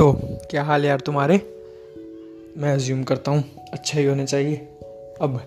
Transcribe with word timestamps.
तो 0.00 0.12
क्या 0.50 0.62
हाल 0.62 0.84
यार 0.84 1.00
तुम्हारे? 1.00 1.36
मैं 2.56 2.74
अज्यूम 2.74 3.02
करता 3.02 3.30
हूँ 3.30 3.44
अच्छा 3.72 3.98
ही 4.00 4.06
होने 4.06 4.26
चाहिए। 4.26 4.56
अब, 5.20 5.40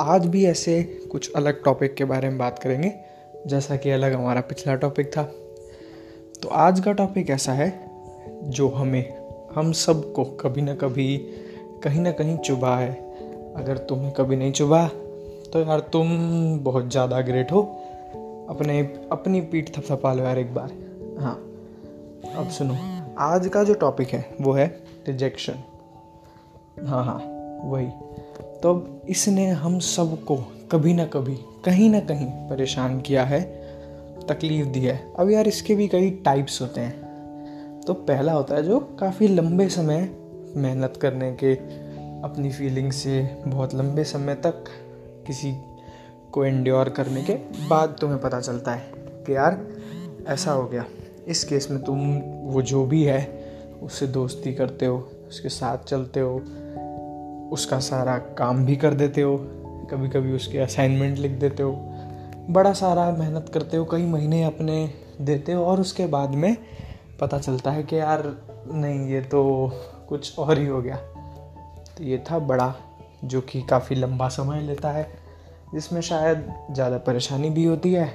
आज 0.00 0.26
भी 0.26 0.44
ऐसे 0.44 0.82
कुछ 0.82 1.32
अलग 1.32 1.64
टॉपिक 1.64 1.94
के 1.94 2.04
बारे 2.04 2.28
में 2.28 2.38
बात 2.38 2.58
करेंगे, 2.58 2.92
जैसा 3.46 3.76
कि 3.76 3.90
अलग 3.90 4.12
हमारा 4.12 4.40
पिछला 4.40 4.74
टॉपिक 4.74 5.10
था। 5.16 5.22
तो 6.42 6.48
आज 6.48 6.80
का 6.80 6.92
टॉपिक 6.92 7.30
ऐसा 7.30 7.52
है, 7.52 7.90
जो 8.44 8.68
हमें, 8.68 9.14
हम 9.54 9.72
सबको 9.72 10.24
कभी 10.24 10.62
ना 10.62 10.74
कभी, 10.74 11.18
कहीं 11.84 12.00
ना 12.00 12.10
कहीं 12.10 12.36
चुभा 12.36 12.76
है। 12.76 12.92
अगर 13.56 13.76
तुम्हें 13.76 14.12
कभी 14.12 14.36
नहीं 14.36 14.52
चुभा 14.52 14.88
तो 15.52 15.60
यार 15.60 15.80
तुम 15.80 16.08
बहुत 16.58 16.90
ज़्यादा 16.90 17.20
ग्रेट 17.20 17.52
हो। 17.52 17.62
अपने, 18.50 18.80
अपनी 19.12 19.40
पीठ 19.40 19.78
थपथपा 19.78 20.14
लो 20.14 20.24
यार 20.24 20.38
एक 20.38 20.54
बार। 20.54 20.72
हाँ। 21.18 21.49
अब 22.26 22.48
सुनो, 22.48 22.76
आज 23.18 23.48
का 23.48 23.64
जो 23.64 23.74
टॉपिक 23.74 24.08
है, 24.08 24.34
वो 24.40 24.52
है 24.52 24.66
रिजेक्शन 25.08 25.54
हाँ 26.86 27.04
हाँ 27.04 27.20
वही. 27.64 27.86
तो 28.62 29.00
इसने 29.08 29.48
हम 29.48 29.78
सबको 29.78 30.36
कभी 30.72 30.94
ना 30.94 31.04
कभी, 31.04 31.34
कहीं 31.64 31.90
ना 31.90 32.00
कहीं 32.00 32.26
परेशान 32.26 33.00
किया 33.00 33.24
है, 33.24 33.40
तकलीफ़ 34.28 34.66
दी 34.66 34.80
है. 34.80 35.12
अब 35.18 35.30
यार 35.30 35.48
इसके 35.48 35.74
भी 35.74 35.88
कई 35.88 36.10
टाइप्स 36.10 36.60
होते 36.62 36.80
हैं. 36.80 37.80
तो 37.80 37.94
पहला 37.94 38.32
होता 38.32 38.54
है 38.54 38.62
जो 38.62 38.80
काफ़ी 38.80 39.28
लंबे 39.28 39.68
समय 39.68 40.10
मेहनत 40.56 40.98
करने 41.02 41.32
के, 41.32 41.54
अपनी 42.22 42.52
फीलिंग 42.52 42.92
से 42.92 43.36
बहुत 43.46 43.74
लंबे 43.74 44.04
समय 44.04 44.34
तक 44.34 44.64
किसी 45.26 45.54
को 46.32 46.44
एंड्योर 46.44 46.88
करने 46.88 47.22
के 47.22 47.34
बाद 47.68 47.96
तुम्हें 48.00 48.20
पता 48.20 48.40
चलता 48.40 48.72
है 48.72 48.92
कि 48.96 49.36
यार 49.36 49.66
ऐसा 50.28 50.52
हो 50.52 50.66
गया. 50.66 50.84
इस 51.30 51.44
केस 51.44 51.70
में 51.70 51.82
तुम 51.84 51.98
वो 52.52 52.62
जो 52.62 52.86
भी 52.86 53.04
है, 53.04 53.44
उससे 53.82 54.06
दोस्ती 54.06 54.54
करते 54.54 54.86
हो, 54.86 55.10
उसके 55.28 55.48
साथ 55.48 55.78
चलते 55.78 56.20
हो, 56.20 56.36
उसका 57.52 57.78
सारा 57.78 58.18
काम 58.18 58.66
भी 58.66 58.76
कर 58.76 58.94
देते 58.94 59.20
हो 59.20 59.36
कभी 59.90 60.08
कभी 60.08 60.32
उसके 60.32 60.58
असाइनमेंट 60.58 61.18
लिख 61.18 61.32
देते 61.32 61.62
हो, 61.62 61.72
बड़ा 62.50 62.72
सारा 62.72 63.10
मेहनत 63.12 63.50
करते 63.54 63.76
हो, 63.76 63.84
कई 63.84 64.06
महीने 64.06 64.44
अपने 64.44 64.90
देते 65.20 65.52
हो, 65.52 65.64
और 65.64 65.80
उसके 65.80 66.06
बाद 66.06 66.30
में 66.30 66.56
पता 67.20 67.38
चलता 67.38 67.70
है 67.70 67.82
कि 67.82 67.98
यार, 67.98 68.36
नहीं, 68.72 69.08
ये 69.08 69.20
तो 69.20 69.72
कुछ 70.08 70.38
और 70.38 70.58
ही 70.58 70.66
हो 70.66 70.82
गया। 70.82 70.96
तो 71.98 72.04
ये 72.04 72.24
था 72.30 72.38
बड़ा, 72.38 72.74
जो 73.24 73.40
कि 73.40 73.62
काफ़ी 73.62 73.96
लंबा 73.96 74.28
समय 74.28 74.60
लेता 74.60 74.90
है, 74.90 75.08
जिसमें 75.74 76.00
शायद 76.00 76.52
ज़्यादा 76.70 76.98
परेशानी 76.98 77.50
भी 77.50 77.64
होती 77.64 77.92
है, 77.92 78.08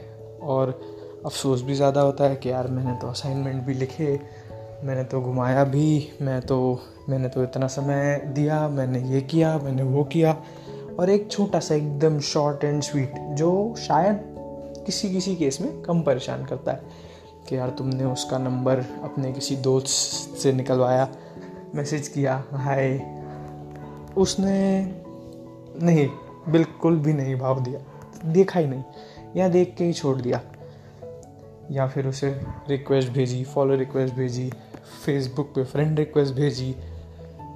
और 0.44 0.95
अफसोस 1.26 1.62
भी 1.62 1.76
ज़्यादा 1.76 2.02
होता 2.02 2.24
है 2.24 2.36
कि 2.36 2.50
यार 2.52 2.68
मैंने 2.68 2.94
तो 3.02 3.08
असाइनमेंट 3.08 3.64
भी 3.64 3.74
लिखे, 3.74 4.20
मैंने 4.84 5.04
तो 5.04 5.22
घुमाया 5.22 5.64
भी, 5.64 6.10
मैं 6.22 6.42
तो 6.42 6.58
मैंने 7.10 7.30
तो 7.30 7.44
इतना 7.44 7.68
समय 7.68 8.18
दिया, 8.36 8.68
मैंने 8.70 9.02
ये 9.10 9.22
किया, 9.22 9.58
मैंने 9.58 9.84
वो 9.84 10.04
किया। 10.04 10.38
और 11.00 11.10
एक 11.10 11.28
छोटा 11.32 11.60
सा 11.60 11.76
एकदम 11.76 12.20
शॉर्ट 12.20 12.64
एंड 12.64 12.82
स्वीट 12.84 13.16
जो 13.36 13.76
शायद 13.78 14.20
किसी 14.86 15.10
किसी 15.10 15.36
केस 15.36 15.62
में 15.62 15.82
कम 15.82 16.02
परेशान 16.02 16.46
करता 16.46 16.72
है 16.72 16.82
कि 17.50 17.58
यार 17.58 17.70
तुमने 17.70 18.06
उसका 18.06 18.38
नंबर 18.38 18.80
अपने 19.04 19.32
किसी 19.34 19.56
दोस्त 19.56 20.38
से 20.38 20.54
निकलवाया 20.54 21.08
मैसेज 21.76 22.08
किया 22.08 22.44
हाय 22.54 23.00
उसने 24.18 24.60
नहीं, 25.82 26.08
बिल्कुल 26.50 26.98
भी 26.98 27.14
नहीं 27.14 27.36
भाव 27.36 27.64
दिया, 27.64 27.80
देखा 28.26 28.60
ही 28.60 28.68
नहीं, 28.68 28.84
या 29.36 29.48
देख 29.50 29.76
के 29.78 29.84
ही 29.84 29.94
छोड़ 29.94 30.16
दिया। 30.22 30.42
या 31.72 31.88
फिर 31.88 32.08
उसे 32.08 32.30
रिक्वेस्ट 32.70 33.12
भेजी 33.12 33.44
फॉलो 33.44 33.76
रिक्वेस्ट 33.76 34.14
भेजी 34.16 34.50
फेसबुक 35.06 35.48
पे 35.56 35.64
फ्रेंड 35.64 36.00
रिक्वेस्ट 36.00 36.34
भेजी, 36.34 36.76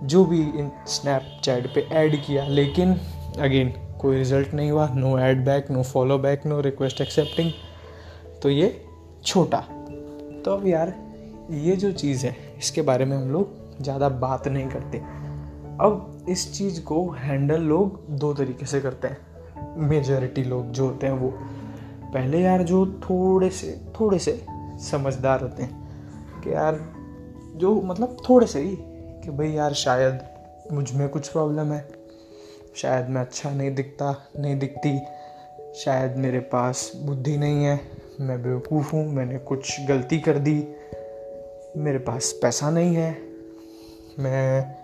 जो 0.03 0.23
भी 0.25 0.39
इन 0.39 0.71
स्नैपचैट 0.87 1.67
पे 1.75 1.81
ऐड 1.91 2.15
किया। 2.25 2.45
लेकिन 2.47 2.93
अगेन 3.39 3.73
कोई 4.01 4.17
रिज़ल्ट 4.17 4.53
नहीं 4.53 4.71
हुआ 4.71 4.87
no 4.95 5.17
add 5.19 5.43
back 5.45 5.71
no 5.71 5.83
follow 5.83 6.17
back 6.17 6.45
no 6.45 6.59
request 6.61 7.01
accepting 7.01 7.51
तो 8.41 8.49
ये 8.49 8.85
छोटा। 9.25 9.59
तो 10.45 10.51
अब 10.51 10.67
यार, 10.67 10.93
ये 11.51 11.75
जो 11.75 11.91
चीज़ 11.91 12.25
है, 12.25 12.35
इसके 12.57 12.81
बारे 12.81 13.05
में 13.05 13.17
हम 13.17 13.31
लोग 13.31 13.81
ज़्यादा 13.81 14.09
बात 14.09 14.47
नहीं 14.47 14.67
करते। 14.67 14.97
अब 15.81 16.25
इस 16.29 16.53
चीज़ 16.53 16.81
को 16.81 17.09
हैंडल 17.11 17.61
लोग 17.61 18.05
दो 18.09 18.33
तरीके 18.33 18.65
से 18.65 18.81
करते 18.81 19.07
हैं। 19.07 19.17
मेजॉरिटी 19.79 20.43
लोग 20.43 20.71
जो 20.71 20.85
होते 20.85 21.07
हैं 21.07 21.13
वो। 21.13 21.33
पहले 22.13 22.39
यार 22.39 22.63
जो 22.63 22.85
थोड़े 22.85 23.49
से 23.49 23.81
थोड़े 23.99 24.19
से 24.19 24.45
समझदार 24.79 25.41
होते 25.41 25.63
हैं 25.63 26.41
कि 26.41 26.53
यार 26.53 26.93
जो 27.55 27.81
मतलब 27.81 28.17
थोड़े 28.29 28.47
से 28.47 28.59
ही 28.59 28.77
कि 29.23 29.31
भाई 29.31 29.49
यार 29.49 29.73
शायद 29.73 30.19
मुझमें 30.71 31.09
कुछ 31.09 31.27
प्रॉब्लम 31.27 31.71
है, 31.71 31.89
शायद 32.75 33.09
मैं 33.09 33.21
अच्छा 33.21 33.49
नहीं 33.49 33.75
दिखता, 33.75 34.29
नहीं 34.39 34.59
दिखती, 34.59 34.99
शायद 35.75 36.15
मेरे 36.15 36.39
पास 36.39 36.91
बुद्धि 36.95 37.37
नहीं 37.37 37.65
है, 37.65 37.79
मैं 38.19 38.43
बेवकूफ़ 38.43 38.91
हूँ, 38.95 39.13
मैंने 39.13 39.37
कुछ 39.37 39.81
गलती 39.81 40.19
कर 40.19 40.37
दी, 40.37 40.67
मेरे 41.77 41.97
पास 41.97 42.31
पैसा 42.41 42.69
नहीं 42.69 42.95
है, 42.95 43.11
मैं 44.19 44.75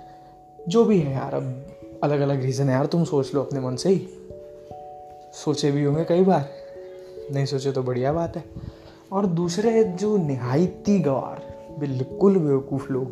जो 0.70 0.86
भी 0.86 1.00
है 1.00 1.14
यार, 1.14 1.34
अब 1.34 1.66
अलग 2.04 2.20
अलग 2.20 2.42
रीज़न 2.42 2.64
है 2.64 2.72
यार, 2.72 2.86
तुम 2.86 3.04
सोच 3.04 3.34
लो 3.36 3.42
अपने 3.42 3.60
मन 3.60 3.76
से 3.76 3.90
ही। 3.90 4.08
सोचे 5.34 5.72
भी 5.72 5.84
होंगे 5.84 6.04
कई 6.04 6.24
बार। 6.24 6.65
नहीं 7.34 7.46
सोचे 7.46 7.72
तो 7.72 7.84
बढ़िया 7.84 8.14
बात 8.14 8.38
है। 8.38 8.44
और 9.12 9.26
दूसरे 9.26 9.84
जो 9.84 10.18
नहायती 10.18 11.00
गवार, 11.00 11.56
बिल्कुल 11.80 12.38
बेवकूफ़ 12.38 12.94
लोग, 12.94 13.06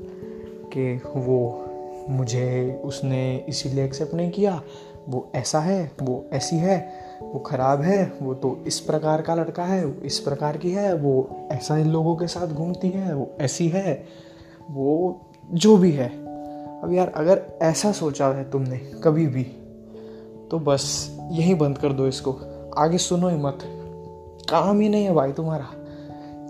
कि 0.69 1.01
वो 1.15 1.65
मुझे, 2.09 2.81
उसने 2.85 3.45
इसीलिए 3.49 3.85
एक्सेप्ट 3.85 4.13
नहीं 4.13 4.31
किया, 4.31 4.61
वो 5.09 5.31
ऐसा 5.35 5.59
है, 5.59 5.91
वो 6.01 6.25
ऐसी 6.33 6.55
है, 6.55 6.93
वो 7.21 7.39
ख़राब 7.39 7.81
है, 7.81 8.13
वो 8.21 8.33
तो 8.33 8.63
इस 8.67 8.79
प्रकार 8.79 9.21
का 9.21 9.35
लड़का 9.35 9.63
है, 9.63 9.85
वो 9.85 10.01
इस 10.01 10.19
प्रकार 10.19 10.57
की 10.57 10.71
है, 10.71 10.95
वो 10.95 11.47
ऐसा 11.51 11.77
इन 11.77 11.89
लोगों 11.89 12.15
के 12.15 12.27
साथ 12.27 12.47
घूमती 12.47 12.89
है, 12.89 13.15
वो 13.15 13.29
ऐसी 13.41 13.67
है, 13.67 14.05
वो 14.71 15.21
जो 15.51 15.77
भी 15.77 15.91
है। 15.91 16.09
अब 16.81 16.89
यार, 16.93 17.11
अगर 17.15 17.41
ऐसा 17.61 17.91
सोचा 17.91 18.27
है 18.27 18.51
तुमने 18.51 18.77
कभी 18.77 19.27
भी 19.27 19.43
तो 20.51 20.59
बस 20.59 21.09
यहीं 21.31 21.55
बंद 21.55 21.77
कर 21.77 21.93
दो 21.93 22.07
इसको। 22.07 22.35
आगे 22.77 22.97
सुनो 22.97 23.29
ही 23.29 23.37
मत 23.37 23.59
काम 24.49 24.79
ही 24.79 24.89
नहीं 24.89 25.05
है 25.05 25.13
भाई 25.13 25.31
तुम्हारा। 25.31 25.69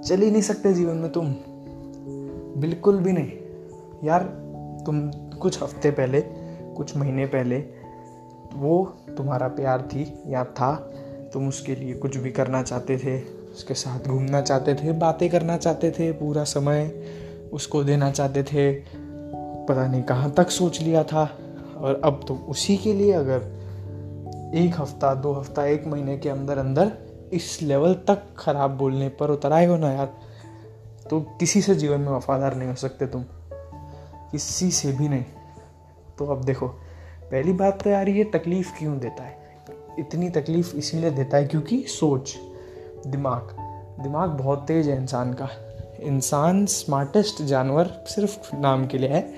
चल 0.01 0.21
ही 0.21 0.31
नहीं 0.31 0.41
सकते 0.41 0.73
जीवन 0.73 0.95
में 0.95 1.11
तुम। 1.11 1.35
बिल्कुल 2.61 2.97
भी 2.97 3.11
नहीं। 3.11 3.31
यार, 4.03 4.23
तुम 4.85 5.11
कुछ 5.11 5.63
हफ़्ते 5.63 5.91
पहले, 5.91 6.21
कुछ 6.77 6.97
महीने 6.97 7.25
पहले, 7.25 7.63
वो 8.53 8.85
तुम्हारा 9.17 9.47
प्यार 9.47 9.81
थी 9.81 10.23
या 10.27 10.43
था। 10.43 10.75
तुम 11.33 11.47
उसके 11.47 11.75
लिए 11.75 11.93
कुछ 11.93 12.17
भी 12.17 12.31
करना 12.31 12.63
चाहते 12.63 12.97
थे, 12.97 13.21
उसके 13.51 13.73
साथ 13.73 14.07
घूमना 14.07 14.41
चाहते 14.41 14.75
थे, 14.75 14.91
बातें 14.91 15.29
करना 15.29 15.57
चाहते 15.57 15.91
थे, 15.91 16.11
पूरा 16.11 16.43
समय 16.43 17.03
उसको 17.53 17.83
देना 17.83 18.11
चाहते 18.11 18.43
थे। 18.43 18.73
पता 19.65 19.87
नहीं 19.87 20.03
कहाँ 20.03 20.31
तक 20.31 20.49
सोच 20.49 20.81
लिया 20.81 21.03
था। 21.03 21.37
और 21.77 22.01
अब 22.03 22.25
तो 22.27 22.35
उसी 22.35 22.77
के 22.77 22.93
लिए 22.93 23.11
अगर 23.11 23.41
एक 24.55 24.71
हफ़्ता, 24.77 25.13
दो 25.13 25.33
हफ़्ता, 25.33 25.65
एक 25.65 25.87
महीने 25.87 26.17
के 26.17 26.29
अंदर 26.29 26.57
अंदर 26.57 26.91
इस 27.33 27.59
लेवल 27.61 27.93
तक 27.93 28.35
खराब 28.37 28.71
बोलने 28.71 29.09
पर 29.09 29.29
उतर 29.29 29.53
आए 29.53 29.65
हो 29.65 29.77
ना 29.77 29.91
यार। 29.91 30.13
तो 31.09 31.21
किसी 31.21 31.61
से 31.61 31.75
जीवन 31.75 31.99
में 31.99 32.11
वफादार 32.11 32.55
नहीं 32.55 32.69
हो 32.69 32.75
सकते 32.75 33.07
तुम। 33.07 33.23
किसी 34.31 34.71
से 34.71 34.91
भी 34.91 35.09
नहीं। 35.09 35.25
तो 36.17 36.25
अब 36.25 36.43
देखो, 36.43 36.67
पहली 37.31 37.53
बात 37.53 37.83
तो 37.83 37.89
यार 37.89 38.09
ये 38.09 38.23
तकलीफ़ 38.23 38.79
क्यों 38.79 38.99
देता 38.99 39.23
है? 39.23 39.57
इतनी 39.99 40.29
तकलीफ़ 40.29 40.75
इसीलिए 40.75 41.09
देता 41.09 41.37
है 41.37 41.45
क्योंकि 41.45 41.85
सोच, 41.87 42.35
दिमाग। 43.07 43.57
दिमाग 44.03 44.29
बहुत 44.29 44.65
तेज 44.67 44.89
है 44.89 44.97
इंसान 44.97 45.33
का। 45.33 45.49
इंसान 45.99 46.65
स्मार्टेस्ट 46.65 47.41
जानवर 47.41 47.85
सिर्फ़ 47.87 48.55
नाम 48.55 48.87
के 48.87 48.97
लिए 48.97 49.09
है। 49.09 49.33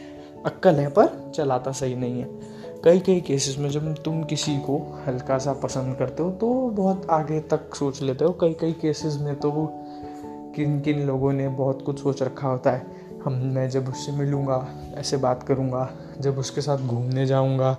अक्कल 0.46 0.76
है 0.76 0.90
पर 0.90 1.32
चलाता 1.36 1.72
सही 1.72 1.96
नहीं 1.96 2.22
है। 2.22 2.55
कई 2.86 3.00
कई 3.00 3.22
केसेस 3.22 3.58
में 3.58 3.70
जब 3.70 4.04
तुम 4.04 4.24
किसी 4.24 4.58
को 4.58 5.04
हल्का 5.08 5.38
सा 5.38 5.54
पसंद 5.54 5.96
करते 5.96 6.24
हो 6.24 6.32
तो 6.32 6.70
बहुत 6.70 7.08
आगे 7.10 7.40
तक 7.40 7.76
सोच 7.76 8.02
लेते 8.02 8.26
हो। 8.26 8.32
कई 8.32 8.54
कई 8.54 8.72
केसेस 8.72 9.18
में 9.22 9.36
तो 9.36 9.52
किन 10.56 10.82
किन 10.82 11.00
लोगों 11.00 11.34
ने 11.34 11.48
बहुत 11.48 11.82
कुछ 11.82 12.00
सोच 12.00 12.24
रखा 12.24 12.48
होता 12.48 12.72
है। 12.72 12.86
हम, 13.26 13.34
मैं 13.34 13.70
जब 13.70 13.88
उससे 13.90 14.12
मिलूँगा, 14.12 14.68
ऐसे 14.96 15.18
बात 15.18 15.44
करूँगा, 15.44 15.90
जब 16.20 16.38
उसके 16.38 16.62
साथ 16.62 16.78
घूमने 16.78 17.26
जाऊँगा, 17.26 17.78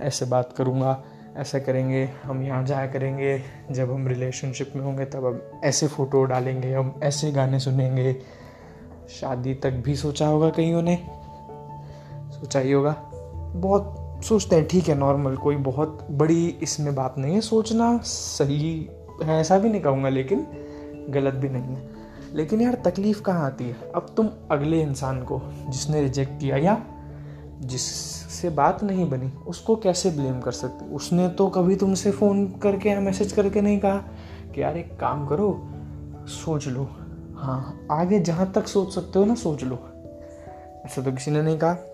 ऐसे 0.00 0.24
बात 0.24 0.52
करूँगा, 0.52 1.04
ऐसा 1.36 1.58
करेंगे, 1.58 2.10
हम 2.24 2.42
यहाँ 2.42 2.64
जाया 2.64 2.86
करेंगे, 2.86 3.42
जब 3.70 3.92
हम 3.92 4.08
रिलेशनशिप 4.08 4.72
में 4.76 4.82
होंगे, 4.82 5.04
तब 5.04 5.26
हम 5.26 5.60
ऐसे 5.64 5.86
फ़ोटो 5.86 6.24
डालेंगे, 6.24 6.74
हम 6.74 7.00
ऐसे 7.02 7.32
गाने 7.32 7.58
सुनेंगे। 7.58 8.16
शादी 9.20 9.54
तक 9.54 9.70
भी 9.70 9.96
सोचा 9.96 10.26
होगा 10.26 10.50
कईयों 10.50 10.82
ने? 10.82 10.96
सोचा 12.30 12.60
ही 12.60 12.72
होगा। 12.72 12.96
बहुत 13.56 14.04
सोचते 14.22 14.56
हैं, 14.56 14.68
ठीक 14.68 14.88
है 14.88 14.94
नॉर्मल 14.94 15.36
कोई 15.36 15.56
बहुत 15.56 16.06
बड़ी 16.10 16.48
इसमें 16.48 16.94
बात 16.94 17.14
नहीं 17.18 17.34
है, 17.34 17.40
सोचना 17.40 17.98
सही 17.98 18.90
है, 19.24 19.40
ऐसा 19.40 19.58
भी 19.58 19.68
नहीं 19.68 19.80
कहूँगा, 19.80 20.08
लेकिन 20.08 20.46
गलत 21.10 21.34
भी 21.34 21.48
नहीं 21.48 21.62
है। 21.62 21.88
लेकिन 22.34 22.60
यार, 22.60 22.74
तकलीफ़ 22.74 23.22
कहाँ 23.22 23.46
आती 23.46 23.64
है? 23.64 23.76
अब 23.94 24.06
तुम 24.16 24.30
अगले 24.50 24.82
इंसान 24.82 25.22
को, 25.22 25.40
जिसने 25.68 26.00
रिजेक्ट 26.00 26.40
किया 26.40 26.56
या 26.56 26.82
जिससे 27.60 28.50
बात 28.50 28.84
नहीं 28.84 29.10
बनी, 29.10 29.32
उसको 29.46 29.76
कैसे 29.76 30.10
ब्लेम 30.10 30.40
कर 30.40 30.52
सकते? 30.52 30.94
उसने 30.94 31.28
तो 31.28 31.48
कभी 31.48 31.76
तुमसे 31.76 32.10
फ़ोन 32.10 32.46
करके 32.46 32.88
या 32.88 33.00
मैसेज 33.00 33.32
करके 33.32 33.60
नहीं 33.60 33.80
कहा 33.80 33.96
कि 34.54 34.62
यार, 34.62 34.76
एक 34.76 35.00
काम 35.00 35.26
करो, 35.26 35.68
सोच 36.26 36.68
लो। 36.68 36.88
हाँ 37.34 37.86
आगे 37.90 38.20
जहाँ 38.20 38.52
तक 38.52 38.66
सोच 38.66 38.94
सकते 38.94 39.18
हो 39.18 39.24
ना, 39.24 39.34
सोच 39.34 39.64
लो। 39.64 39.78
ऐसा 40.86 41.02
तो 41.02 41.12
किसी 41.12 41.30
ने 41.30 41.42
नहीं 41.42 41.58
कहा। 41.58 41.87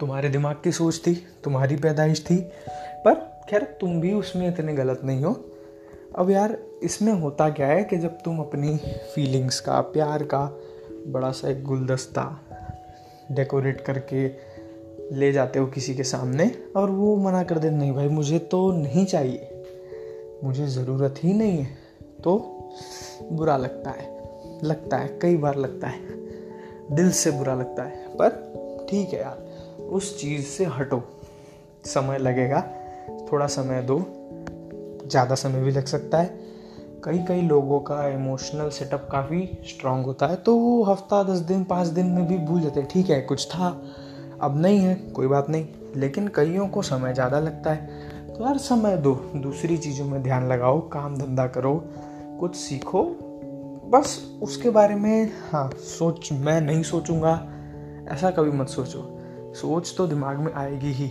तुम्हारे 0.00 0.28
दिमाग 0.28 0.56
की 0.64 0.72
सोच 0.72 1.00
थी, 1.06 1.14
तुम्हारी 1.44 1.76
पैदाइश 1.76 2.24
थी, 2.24 2.36
पर 3.04 3.14
खैर 3.50 3.62
तुम 3.80 4.00
भी 4.00 4.12
उसमें 4.12 4.48
इतने 4.48 4.74
गलत 4.74 5.00
नहीं 5.04 5.22
हो। 5.24 5.32
अब 6.18 6.30
यार, 6.30 6.56
इसमें 6.82 7.12
होता 7.12 7.48
क्या 7.50 7.66
है 7.66 7.84
कि 7.84 7.96
जब 7.96 8.18
तुम 8.22 8.38
अपनी 8.38 8.76
फीलिंग्स 9.14 9.60
का, 9.60 9.80
प्यार 9.80 10.22
का 10.22 10.44
बड़ा 11.06 11.30
सा 11.30 11.48
एक 11.48 11.62
गुलदस्ता 11.64 12.24
डेकोरेट 13.32 13.80
करके 13.80 14.26
ले 15.12 15.30
जाते 15.32 15.58
हो 15.58 15.66
किसी 15.66 15.94
के 15.94 16.02
सामने 16.02 16.50
और 16.76 16.90
वो 16.90 17.16
मना 17.16 17.42
कर 17.42 17.58
दे 17.58 17.70
नहीं 17.70 17.92
भाई, 17.92 18.08
मुझे 18.08 18.38
तो 18.38 18.70
नहीं 18.72 19.04
चाहिए, 19.06 19.62
मुझे 20.44 20.66
ज़रूरत 20.66 21.14
ही 21.24 21.32
नहीं 21.32 21.58
है। 21.58 21.78
तो 22.24 22.36
बुरा 23.32 23.56
लगता 23.56 23.90
है 23.90 24.14
लगता 24.62 24.96
है, 24.96 25.18
कई 25.22 25.36
बार 25.36 25.56
लगता 25.56 25.88
है, 25.88 26.00
दिल 26.92 27.10
से 27.10 27.30
बुरा 27.30 27.54
लगता 27.54 27.82
है, 27.82 28.06
पर 28.16 28.86
ठीक 28.90 29.12
है 29.14 29.20
यार। 29.20 29.45
उस 29.88 30.18
चीज़ 30.20 30.44
से 30.46 30.64
हटो। 30.64 31.02
समय 31.84 32.18
लगेगा, 32.18 32.60
थोड़ा 33.32 33.46
समय 33.46 33.82
दो, 33.82 33.98
ज़्यादा 35.06 35.34
समय 35.34 35.60
भी 35.60 35.70
लग 35.70 35.84
सकता 35.84 36.18
है। 36.18 36.44
कई 37.04 37.18
कई 37.18 37.40
लोगों 37.40 37.80
का 37.80 38.08
इमोशनल 38.08 38.68
सेटअप 38.68 39.08
काफ़ी 39.12 39.58
स्ट्रांग 39.68 40.04
होता 40.04 40.26
है 40.26 40.36
तो 40.36 40.56
वो 40.56 40.82
हफ़्ता, 40.84 41.22
दस 41.22 41.38
दिन, 41.38 41.64
पाँच 41.64 41.88
दिन 41.88 42.06
में 42.06 42.26
भी 42.26 42.38
भूल 42.38 42.60
जाते 42.60 42.80
हैं। 42.80 42.88
ठीक 42.88 43.10
है, 43.10 43.20
कुछ 43.20 43.46
था, 43.46 43.68
अब 44.40 44.60
नहीं 44.60 44.78
है, 44.78 44.94
कोई 44.94 45.26
बात 45.26 45.50
नहीं, 45.50 45.66
लेकिन 45.96 46.28
कईयों 46.28 46.68
को 46.68 46.82
समय 46.82 47.14
ज़्यादा 47.14 47.40
लगता 47.40 47.72
है। 47.72 48.34
तो 48.34 48.44
यार 48.44 48.58
समय 48.58 48.96
दो, 48.96 49.14
दूसरी 49.36 49.76
चीज़ों 49.76 50.06
में 50.06 50.22
ध्यान 50.22 50.48
लगाओ, 50.48 50.80
काम 50.88 51.16
धंधा 51.16 51.46
करो, 51.46 51.74
कुछ 52.40 52.56
सीखो, 52.56 53.04
बस 53.90 54.38
उसके 54.42 54.70
बारे 54.70 54.94
में 54.94 55.32
हाँ 55.50 55.70
सोच, 55.78 56.32
मैं 56.32 56.60
नहीं 56.60 56.82
सोचूँगा, 56.82 57.32
ऐसा 58.12 58.30
कभी 58.30 58.50
मत 58.50 58.68
सोचो। 58.68 59.12
सोच 59.56 59.94
तो 59.96 60.06
दिमाग 60.06 60.38
में 60.38 60.52
आएगी 60.52 60.92
ही। 60.92 61.10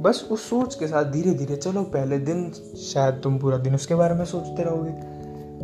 बस 0.00 0.28
उस 0.30 0.48
सोच 0.50 0.74
के 0.74 0.86
साथ 0.86 1.04
धीरे 1.04 1.30
धीरे 1.30 1.56
चलो 1.56 1.82
पहले 1.82 2.18
दिन, 2.18 2.50
शायद 2.92 3.14
तुम 3.14 3.38
पूरा 3.38 3.56
दिन 3.56 3.74
उसके 3.74 3.94
बारे 3.94 4.14
में 4.14 4.24
सोचते 4.24 4.62
रहोगे। 4.62 4.90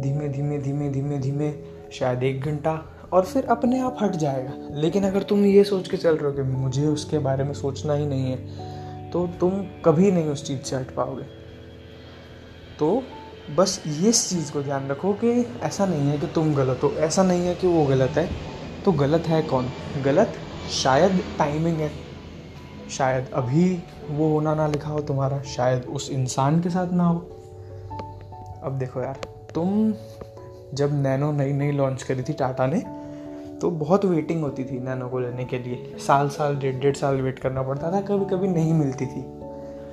धीमे 0.03 0.29
धीमे 0.29 0.59
धीमे 0.59 0.89
धीमे 0.91 1.19
धीमे, 1.19 1.53
शायद 1.93 2.23
एक 2.23 2.41
घंटा 2.41 2.73
और 3.13 3.25
फिर 3.25 3.45
अपने 3.45 3.81
आप 3.81 3.97
हट 4.03 4.17
जाएगा। 4.17 4.53
लेकिन 4.73 5.05
अगर 5.05 5.23
तुम 5.23 5.45
ये 5.45 5.65
सोच 5.65 5.89
के 5.89 5.97
चल 5.97 6.17
रहे 6.17 6.31
हो 6.31 6.37
कि 6.37 6.43
मुझे 6.43 6.87
उसके 6.87 7.19
बारे 7.19 7.45
में 7.45 7.53
सोचना 7.53 7.95
ही 7.95 8.07
नहीं 8.07 8.31
है 8.31 9.11
तो 9.11 9.27
तुम 9.41 9.51
कभी 9.85 10.11
नहीं 10.11 10.25
उस 10.25 10.45
चीज़ 10.45 10.63
से 10.63 10.77
हट 10.77 10.95
पाओगे। 10.95 11.25
तो 12.79 13.03
बस 13.57 13.83
ये 13.87 14.13
चीज़ 14.13 14.53
को 14.53 14.63
ध्यान 14.63 14.89
रखो 14.89 15.13
कि 15.15 15.31
ऐसा 15.63 15.87
नहीं 15.87 16.09
है 16.09 16.19
कि 16.19 16.27
तुम 16.27 16.55
गलत 16.55 16.81
हो, 16.83 16.91
ऐसा 16.91 17.23
नहीं 17.23 17.41
है 17.41 17.55
कि 17.55 17.67
वो 17.67 17.85
गलत 17.87 18.11
है। 18.11 18.29
तो 18.85 18.93
गलत 18.93 19.23
है 19.23 19.43
कौन? 19.43 19.69
गलत 20.05 20.33
शायद 20.71 21.21
टाइमिंग 21.39 21.77
है। 21.77 21.91
शायद 22.91 23.31
अभी 23.35 23.83
वो 24.11 24.29
होना 24.29 24.55
ना 24.55 24.67
लिखा 24.67 24.91
हो 24.91 25.01
तुम्हारा, 25.01 25.41
शायद 25.43 25.85
उस 25.85 26.11
इंसान 26.11 26.61
के 26.61 26.71
साथ 26.71 26.93
ना 26.93 27.05
हो। 27.05 27.19
अब 28.63 28.77
देखो 28.79 29.01
यार, 29.01 29.21
तुम 29.55 29.95
जब 30.75 31.03
नैनो 31.03 31.33
नई 31.33 31.53
नई 31.53 31.71
लॉन्च 31.71 32.03
करी 32.03 32.23
थी 32.23 32.33
टाटा 32.33 32.67
ने 32.67 32.81
तो 33.61 33.71
बहुत 33.71 34.05
वेटिंग 34.05 34.43
होती 34.43 34.65
थी 34.65 34.81
नैनो 34.81 35.09
को 35.09 35.19
लेने 35.19 35.45
के 35.45 35.59
लिए। 35.59 35.97
साल 35.99 36.29
साल 36.29 36.57
डेढ़ 36.57 36.75
डेढ़ 36.75 36.97
साल 36.97 37.21
वेट 37.21 37.39
करना 37.39 37.63
पड़ता 37.63 37.93
था 37.93 38.01
कभी 38.01 38.25
कभी 38.25 38.49
नहीं 38.49 38.73
मिलती 38.73 39.07
थी। 39.07 39.23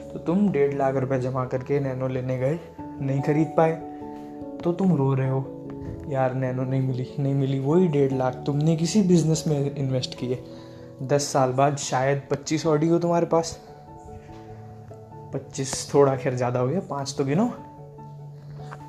तो 0.09 0.19
तुम 0.19 0.49
डेढ़ 0.49 0.73
लाख 0.73 0.95
रुपए 0.95 1.19
जमा 1.19 1.45
करके 1.45 1.79
नैनो 1.79 2.07
लेने 2.07 2.37
गए, 2.37 2.59
नहीं 2.81 3.21
खरीद 3.21 3.53
पाए। 3.57 3.73
तो 4.63 4.71
तुम 4.71 4.95
रो 4.95 5.13
रहे 5.13 5.29
हो, 5.29 5.45
यार, 6.09 6.33
नैनो 6.33 6.63
नहीं 6.63 6.81
मिली 6.81 7.07
नहीं 7.19 7.33
मिली। 7.33 7.59
वही 7.59 7.87
डेढ़ 7.87 8.13
लाख 8.13 8.43
तुमने 8.45 8.75
किसी 8.75 9.01
बिज़नेस 9.01 9.43
में 9.47 9.75
इन्वेस्ट 9.75 10.17
किए। 10.17 10.43
दस 11.03 11.27
साल 11.27 11.51
बाद 11.51 11.77
शायद 11.77 12.21
पच्चीस 12.31 12.65
ऑडी 12.65 12.87
हो 12.87 12.99
तुम्हारे 12.99 13.25
पास। 13.25 13.59
पच्चीस 15.33 15.93
थोड़ा 15.93 16.15
खैर 16.15 16.35
ज़्यादा 16.35 16.59
हो 16.59 16.67
गया, 16.67 16.79
पाँच 16.79 17.15
तो 17.17 17.25
गिनो। 17.25 17.53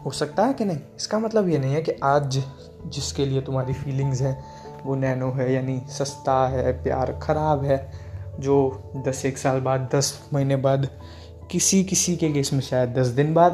हो 0.05 0.11
सकता 0.11 0.45
है 0.45 0.55
कि 0.55 0.65
नहीं? 0.65 0.79
इसका 0.97 1.19
मतलब 1.19 1.49
ये 1.49 1.59
नहीं 1.59 1.75
है 1.75 1.83
कि 1.83 1.93
आज 1.93 2.43
जिसके 2.87 3.27
लिए 3.27 3.41
तुम्हारी 3.41 3.73
फीलिंग्स 3.73 4.23
हैं, 4.23 4.45
वो 4.85 4.95
नैनो 4.95 5.31
है, 5.31 5.53
यानी 5.53 5.81
सस्ता 5.89 6.49
है, 6.49 6.83
प्यार 6.83 7.19
ख़राब 7.23 7.65
है, 7.65 7.93
जो 8.41 8.83
दस 9.07 9.25
एक 9.27 9.39
साल 9.39 9.61
बाद, 9.61 9.89
दस 9.95 10.29
महीने 10.35 10.57
बाद, 10.57 10.89
किसी 11.51 11.85
किसी 11.85 12.17
के 12.17 12.33
केस 12.33 12.53
में 12.53 12.61
शायद 12.61 12.95
दस 12.95 13.07
दिन 13.07 13.35
बाद 13.35 13.53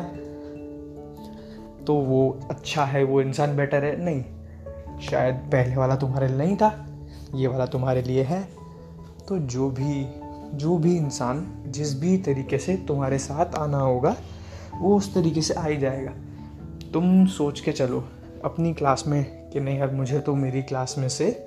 तो 1.86 1.94
वो 1.94 2.40
अच्छा 2.50 2.84
है, 2.84 3.04
वो 3.04 3.20
इंसान 3.20 3.56
बेटर 3.56 3.84
है। 3.84 4.04
नहीं, 4.04 4.24
शायद 5.00 5.34
पहले 5.34 5.76
वाला 5.76 5.96
तुम्हारे 5.96 6.28
लिए 6.28 6.36
नहीं 6.36 6.56
था। 6.56 6.85
ये 7.34 7.46
वाला 7.46 7.66
तुम्हारे 7.66 8.02
लिए 8.02 8.22
है। 8.22 8.48
तो 9.28 9.38
जो 9.38 9.70
भी 9.70 10.06
जो 10.58 10.78
भी 10.78 10.96
इंसान 10.96 11.64
जिस 11.66 12.00
भी 12.00 12.18
तरीके 12.18 12.58
से 12.58 12.76
तुम्हारे 12.76 13.18
साथ 13.18 13.54
आना 13.54 13.78
होगा, 13.78 14.16
वो 14.78 14.96
उस 14.96 15.14
तरीके 15.14 15.42
से 15.42 15.54
आ 15.54 15.64
ही 15.64 15.76
जाएगा। 15.76 16.12
तुम 16.92 17.26
सोच 17.26 17.60
के 17.60 17.72
चलो 17.72 18.04
अपनी 18.44 18.74
क्लास 18.74 19.04
में 19.06 19.50
कि 19.50 19.60
नहीं 19.60 19.78
यार 19.78 19.90
मुझे 19.90 20.18
तो 20.18 20.34
मेरी 20.34 20.62
क्लास 20.62 20.94
में 20.98 21.08
से 21.08 21.46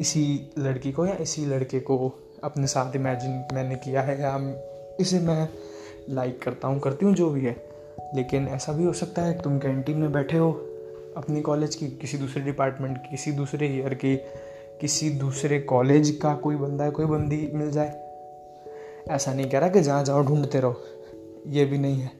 इसी 0.00 0.52
लड़की 0.58 0.92
को 0.92 1.06
या 1.06 1.14
इसी 1.14 1.46
लड़के 1.46 1.80
को 1.80 2.12
अपने 2.44 2.66
साथ 2.66 2.96
इमेजिन 2.96 3.44
मैंने 3.52 3.76
किया 3.76 4.02
है 4.02 4.20
या 4.20 4.38
इसे 5.00 5.20
मैं 5.20 5.48
लाइक 6.10 6.42
करता 6.42 6.68
हूँ, 6.68 6.80
करती 6.80 7.06
हूँ, 7.06 7.14
जो 7.14 7.30
भी 7.30 7.44
है। 7.44 7.70
लेकिन 8.14 8.48
ऐसा 8.48 8.72
भी 8.72 8.84
हो 8.84 8.92
सकता 8.92 9.22
है, 9.22 9.42
तुम 9.42 9.58
कैंटीन 9.58 9.96
में 9.96 10.12
बैठे 10.12 10.36
हो, 10.36 10.52
अपनी 11.16 11.40
कॉलेज 11.40 11.74
की 11.74 11.88
किसी 11.88 12.18
दूसरे 12.18 12.42
डिपार्टमेंट 12.42 12.98
की, 12.98 13.10
किसी 13.10 13.32
दूसरे 13.32 13.68
ईयर 13.68 13.94
की 13.94 14.16
किसी 14.80 15.10
दूसरे 15.10 15.58
कॉलेज 15.60 16.10
का 16.22 16.34
कोई 16.34 16.56
बंदा 16.56 16.84
है, 16.84 16.90
कोई 16.90 17.06
बंदी 17.06 17.50
मिल 17.54 17.70
जाए। 17.70 18.00
ऐसा 19.10 19.34
नहीं 19.34 19.50
कह 19.50 19.58
रहा 19.58 19.68
कि 19.68 19.80
जहाँ 19.80 20.04
जाओ 20.04 20.22
ढूंढते 20.22 20.60
रहो। 20.60 20.76
ये 21.46 21.64
भी 21.64 21.78
नहीं 21.78 22.00
है। 22.00 22.10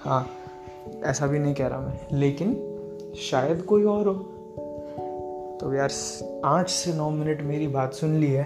हाँ 0.00 0.28
ऐसा 1.04 1.26
भी 1.26 1.38
नहीं 1.38 1.54
कह 1.54 1.66
रहा 1.66 1.80
मैं। 1.80 2.18
लेकिन 2.18 2.54
शायद 3.30 3.62
कोई 3.62 3.84
और 3.84 4.06
हो। 4.06 4.14
तो 5.60 5.74
यार, 5.74 5.90
आठ 6.44 6.68
से 6.68 6.92
नौ 6.92 7.10
मिनट 7.10 7.40
मेरी 7.42 7.68
बात 7.68 7.94
सुन 7.94 8.16
ली 8.16 8.30
है। 8.32 8.44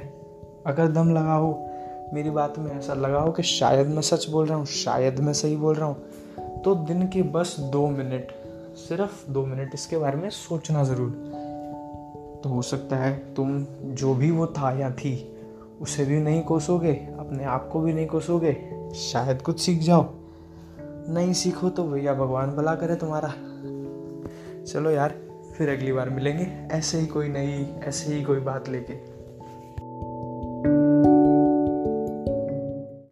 अगर 0.66 0.88
दम 0.88 1.11
लगा 1.11 1.35
हो, 1.35 1.69
मेरी 2.14 2.31
बात 2.31 2.59
में 2.59 2.78
ऐसा 2.78 2.95
लगा 2.95 3.19
हो 3.19 3.33
कि 3.33 3.42
शायद 3.42 3.87
मैं 3.87 4.02
सच 4.02 4.28
बोल 4.28 4.47
रहा 4.47 4.59
हूँ, 4.59 4.66
शायद 4.66 5.21
मैं 5.21 5.33
सही 5.33 5.57
बोल 5.57 5.75
रहा 5.75 5.87
हूँ 5.87 6.62
तो 6.62 6.75
दिन 6.75 7.09
के 7.09 7.23
बस 7.23 7.57
दो 7.61 7.87
मिनट, 7.88 8.33
सिर्फ़ 8.76 9.31
दो 9.31 9.47
मिनट 9.47 9.71
इसके 9.75 9.99
बारे 9.99 10.16
में 10.16 10.31
सोचना 10.31 10.85
ज़रूर। 10.85 11.32
तो 12.44 12.50
हो 12.50 12.62
सकता 12.62 12.96
है 12.96 13.34
तुम 13.34 13.66
जो 13.82 14.14
भी 14.14 14.30
वो 14.30 14.46
था 14.46 14.78
या 14.78 14.90
थी 14.90 15.37
उसे 15.80 16.04
भी 16.04 16.20
नहीं 16.20 16.42
कोसोगे, 16.42 16.92
अपने 17.18 17.44
आप 17.44 17.70
को 17.72 17.80
भी 17.80 17.92
नहीं 17.92 18.06
कोसोगे। 18.06 18.56
शायद 18.94 19.42
कुछ 19.42 19.61
सीख 19.61 19.82
जाओ। 19.82 20.14
नहीं 21.08 21.32
सीखो 21.32 21.68
तो 21.68 21.84
भैया 21.84 22.14
भगवान 22.14 22.50
भला 22.50 22.75
करे 22.75 22.94
तुम्हारा। 22.94 23.34
चलो 24.64 24.90
यार, 24.90 25.14
फिर 25.58 25.68
अगली 25.68 25.92
बार 25.92 26.11
मिलेंगे। 26.11 26.68
ऐसे 26.72 26.99
ही 26.99 27.06
कोई 27.06 27.28
नई, 27.28 27.75
ऐसे 27.84 28.14
ही 28.14 28.22
कोई 28.22 28.40
बात 28.40 28.68
लेके। 28.68 29.12